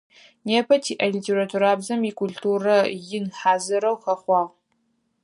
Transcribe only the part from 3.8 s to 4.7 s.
хэхъуагъ.